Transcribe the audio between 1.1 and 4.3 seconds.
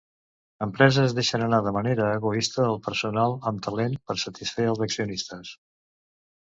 deixen anar de manera egoista el personal amb talent per